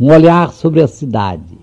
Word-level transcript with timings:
Um 0.00 0.10
olhar 0.10 0.50
sobre 0.50 0.80
a 0.80 0.88
cidade. 0.88 1.58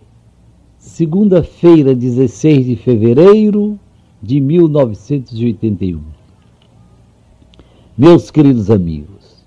Segunda-feira, 0.77 1.95
16 1.95 2.67
de 2.67 2.75
fevereiro 2.75 3.79
de 4.21 4.39
1981. 4.39 5.99
Meus 7.97 8.29
queridos 8.29 8.69
amigos, 8.69 9.43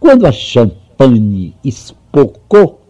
quando 0.00 0.26
a 0.26 0.32
champanhe 0.32 1.54
espocou, 1.62 2.80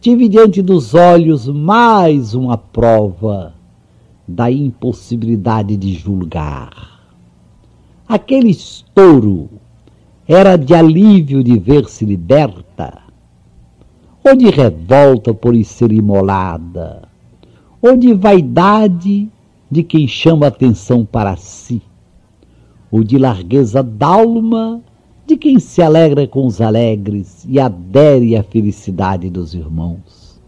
tive 0.00 0.28
diante 0.28 0.62
dos 0.62 0.94
olhos 0.94 1.46
mais 1.46 2.34
uma 2.34 2.58
prova 2.58 3.54
da 4.26 4.50
impossibilidade 4.50 5.76
de 5.76 5.94
julgar. 5.94 7.04
Aquele 8.08 8.50
estouro 8.50 9.48
era 10.26 10.56
de 10.56 10.74
alívio 10.74 11.44
de 11.44 11.56
ver-se 11.56 12.04
liberta, 12.04 12.67
ou 14.24 14.36
de 14.36 14.50
revolta 14.50 15.32
por 15.32 15.54
ser 15.64 15.92
imolada, 15.92 17.02
ou 17.80 17.96
de 17.96 18.12
vaidade 18.12 19.28
de 19.70 19.82
quem 19.82 20.06
chama 20.08 20.46
atenção 20.46 21.04
para 21.04 21.36
si, 21.36 21.82
ou 22.90 23.04
de 23.04 23.18
largueza 23.18 23.82
d'alma 23.82 24.82
de 25.26 25.36
quem 25.36 25.58
se 25.58 25.82
alegra 25.82 26.26
com 26.26 26.46
os 26.46 26.58
alegres 26.58 27.44
e 27.46 27.60
adere 27.60 28.34
à 28.34 28.42
felicidade 28.42 29.28
dos 29.28 29.52
irmãos. 29.52 30.40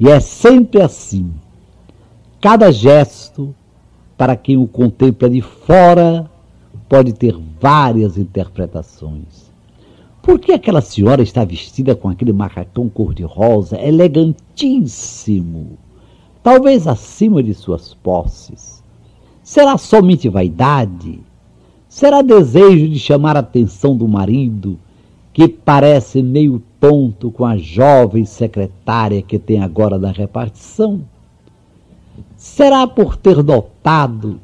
E 0.00 0.08
é 0.08 0.18
sempre 0.18 0.82
assim. 0.82 1.32
Cada 2.40 2.72
gesto, 2.72 3.54
para 4.16 4.34
quem 4.34 4.56
o 4.56 4.66
contempla 4.66 5.30
de 5.30 5.40
fora, 5.40 6.28
pode 6.88 7.12
ter 7.12 7.36
várias 7.60 8.18
interpretações. 8.18 9.48
Por 10.28 10.38
que 10.38 10.52
aquela 10.52 10.82
senhora 10.82 11.22
está 11.22 11.42
vestida 11.42 11.96
com 11.96 12.06
aquele 12.06 12.34
macacão 12.34 12.86
cor-de-rosa, 12.86 13.80
elegantíssimo, 13.80 15.78
talvez 16.42 16.86
acima 16.86 17.42
de 17.42 17.54
suas 17.54 17.94
posses? 17.94 18.84
Será 19.42 19.78
somente 19.78 20.28
vaidade? 20.28 21.20
Será 21.88 22.20
desejo 22.20 22.90
de 22.90 22.98
chamar 22.98 23.38
a 23.38 23.40
atenção 23.40 23.96
do 23.96 24.06
marido, 24.06 24.78
que 25.32 25.48
parece 25.48 26.22
meio 26.22 26.62
tonto 26.78 27.30
com 27.30 27.46
a 27.46 27.56
jovem 27.56 28.26
secretária 28.26 29.22
que 29.22 29.38
tem 29.38 29.62
agora 29.62 29.96
na 29.96 30.10
repartição? 30.10 31.00
Será 32.36 32.86
por 32.86 33.16
ter 33.16 33.42
notado 33.42 34.38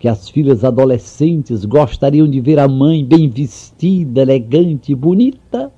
que 0.00 0.08
as 0.08 0.30
filhas 0.30 0.64
adolescentes 0.64 1.66
gostariam 1.66 2.26
de 2.26 2.40
ver 2.40 2.58
a 2.58 2.66
mãe 2.66 3.04
bem 3.04 3.28
vestida, 3.28 4.22
elegante 4.22 4.92
e 4.92 4.94
bonita? 4.94 5.70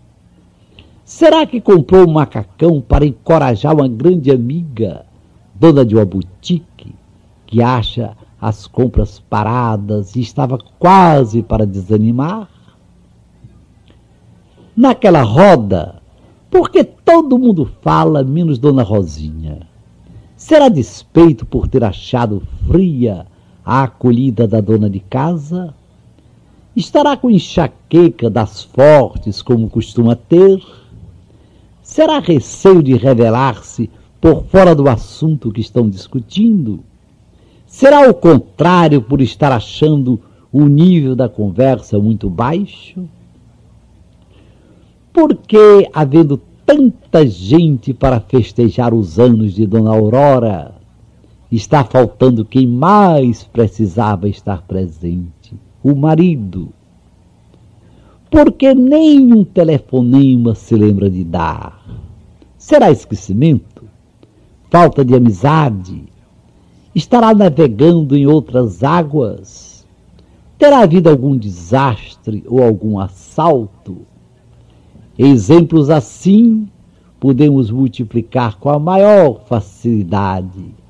Será 1.05 1.45
que 1.45 1.61
comprou 1.61 2.09
um 2.09 2.13
macacão 2.13 2.81
para 2.81 3.05
encorajar 3.05 3.75
uma 3.75 3.89
grande 3.89 4.31
amiga, 4.31 5.05
dona 5.53 5.85
de 5.85 5.97
uma 5.97 6.05
boutique, 6.05 6.95
que 7.45 7.61
acha 7.61 8.17
as 8.41 8.69
compras 8.69 9.19
paradas 9.19 10.15
e 10.15 10.21
estava 10.21 10.57
quase 10.79 11.43
para 11.43 11.67
desanimar? 11.67 12.49
Naquela 14.77 15.23
roda, 15.23 16.01
porque 16.49 16.85
todo 16.85 17.37
mundo 17.37 17.69
fala, 17.83 18.23
menos 18.23 18.57
Dona 18.57 18.85
Rosinha. 18.85 19.67
Será 20.37 20.69
despeito 20.69 21.45
por 21.45 21.67
ter 21.67 21.83
achado 21.83 22.41
fria 22.69 23.27
a 23.65 23.85
acolhida 23.85 24.47
da 24.47 24.61
dona 24.61 24.89
de 24.89 25.01
casa? 25.01 25.75
Estará 26.75 27.17
com 27.17 27.31
enxaqueca 27.31 28.31
das 28.31 28.63
fortes, 28.63 29.43
como 29.43 29.69
costuma 29.69 30.17
ter? 30.17 30.63
Será 31.83 32.19
receio 32.19 32.83
de 32.83 32.97
revelar-se 32.97 33.91
por 34.21 34.45
fora 34.45 34.75
do 34.75 34.89
assunto 34.89 35.53
que 35.53 35.61
estão 35.61 35.89
discutindo? 35.89 36.83
Será 37.67 38.09
o 38.09 38.15
contrário 38.15 39.03
por 39.03 39.21
estar 39.21 39.53
achando 39.53 40.21
o 40.53 40.67
nível 40.67 41.17
da 41.17 41.29
conversa 41.29 41.99
muito 41.99 42.31
baixo? 42.31 43.09
Por 45.13 45.37
que, 45.37 45.89
havendo 45.93 46.41
tanta 46.65 47.27
gente 47.27 47.93
para 47.93 48.21
festejar 48.21 48.95
os 48.95 49.19
anos 49.19 49.55
de 49.55 49.67
Dona 49.67 49.91
Aurora, 49.91 50.75
está 51.57 51.85
faltando 51.85 52.47
quem 52.47 52.67
mais 52.67 53.45
precisava 53.45 54.27
estar 54.27 54.63
presente: 54.63 55.55
o 55.85 55.95
marido. 55.95 56.71
Porque 58.31 58.75
nenhum 58.75 59.45
telefonema 59.45 60.55
se 60.55 60.75
lembra 60.75 61.11
de 61.11 61.23
dar. 61.23 61.85
Será 62.57 62.91
esquecimento? 62.91 63.85
Falta 64.71 65.05
de 65.05 65.15
amizade? 65.15 66.05
Estará 66.95 67.35
navegando 67.35 68.17
em 68.17 68.27
outras 68.27 68.83
águas? 68.83 69.87
Terá 70.57 70.79
havido 70.79 71.11
algum 71.11 71.37
desastre 71.37 72.43
ou 72.47 72.63
algum 72.63 72.99
assalto? 72.99 73.99
Exemplos 75.19 75.91
assim 75.91 76.67
podemos 77.21 77.71
multiplicar 77.71 78.59
com 78.59 78.71
a 78.71 78.79
maior 78.79 79.43
facilidade 79.47 80.82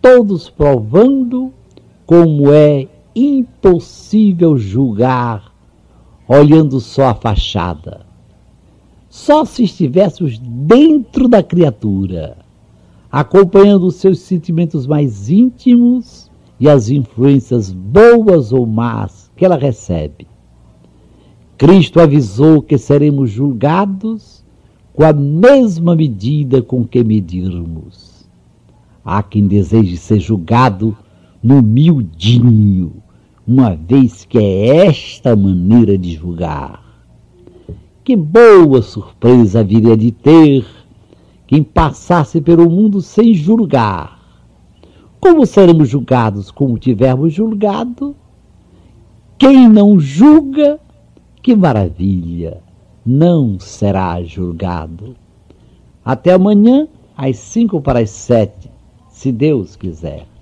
todos 0.00 0.48
provando 0.48 1.52
como 2.06 2.52
é 2.52 2.88
impossível 3.14 4.56
julgar 4.56 5.52
olhando 6.28 6.78
só 6.78 7.08
a 7.08 7.14
fachada. 7.14 8.06
Só 9.08 9.44
se 9.44 9.64
estivéssemos 9.64 10.38
dentro 10.38 11.26
da 11.26 11.42
criatura, 11.42 12.36
acompanhando 13.10 13.86
os 13.86 13.96
seus 13.96 14.18
sentimentos 14.20 14.86
mais 14.86 15.30
íntimos 15.30 16.30
e 16.60 16.68
as 16.68 16.90
influências 16.90 17.72
boas 17.72 18.52
ou 18.52 18.66
más 18.66 19.30
que 19.34 19.44
ela 19.44 19.56
recebe. 19.56 20.26
Cristo 21.56 22.00
avisou 22.00 22.60
que 22.60 22.76
seremos 22.76 23.30
julgados 23.30 24.44
com 24.92 25.04
a 25.04 25.12
mesma 25.12 25.96
medida 25.96 26.60
com 26.60 26.84
que 26.84 27.02
medirmos. 27.02 28.17
Há 29.04 29.22
quem 29.22 29.46
deseje 29.46 29.96
ser 29.96 30.20
julgado 30.20 30.96
no 31.42 31.62
miudinho, 31.62 33.02
uma 33.46 33.74
vez 33.74 34.24
que 34.24 34.38
é 34.38 34.86
esta 34.86 35.34
maneira 35.36 35.96
de 35.96 36.14
julgar. 36.14 36.82
Que 38.04 38.16
boa 38.16 38.82
surpresa 38.82 39.62
viria 39.62 39.96
de 39.96 40.10
ter 40.10 40.66
quem 41.46 41.62
passasse 41.62 42.40
pelo 42.40 42.68
mundo 42.68 43.00
sem 43.00 43.32
julgar. 43.32 44.18
Como 45.20 45.46
seremos 45.46 45.88
julgados 45.88 46.50
como 46.50 46.78
tivermos 46.78 47.32
julgado? 47.32 48.14
Quem 49.38 49.68
não 49.68 49.98
julga, 49.98 50.78
que 51.42 51.54
maravilha, 51.54 52.60
não 53.06 53.58
será 53.58 54.22
julgado. 54.22 55.14
Até 56.04 56.32
amanhã, 56.32 56.88
às 57.16 57.36
cinco 57.38 57.80
para 57.80 58.00
as 58.00 58.10
sete 58.10 58.70
se 59.18 59.32
Deus 59.32 59.74
quiser. 59.76 60.37